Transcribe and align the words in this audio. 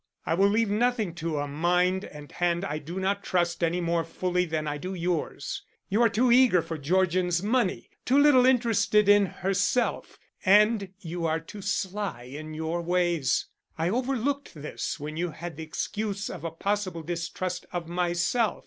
I 0.25 0.33
will 0.33 0.47
leave 0.49 0.71
nothing 0.71 1.13
to 1.21 1.37
a 1.37 1.47
mind 1.47 2.05
and 2.05 2.31
hand 2.31 2.65
I 2.65 2.79
do 2.79 2.99
not 2.99 3.21
trust 3.21 3.63
any 3.63 3.79
more 3.79 4.03
fully 4.03 4.45
than 4.45 4.65
I 4.65 4.79
do 4.79 4.95
yours. 4.95 5.61
You 5.89 6.01
are 6.01 6.09
too 6.09 6.31
eager 6.31 6.63
for 6.63 6.75
Georgian's 6.79 7.43
money; 7.43 7.87
too 8.03 8.17
little 8.17 8.43
interested 8.43 9.07
in 9.07 9.27
herself; 9.27 10.17
and 10.43 10.91
you 11.01 11.27
are 11.27 11.39
too 11.39 11.61
sly 11.61 12.23
in 12.23 12.55
your 12.55 12.81
ways. 12.81 13.45
I 13.77 13.89
overlooked 13.89 14.55
this 14.55 14.99
when 14.99 15.17
you 15.17 15.29
had 15.29 15.55
the 15.57 15.61
excuse 15.63 16.31
of 16.31 16.43
a 16.43 16.49
possible 16.49 17.03
distrust 17.03 17.67
of 17.71 17.87
myself. 17.87 18.59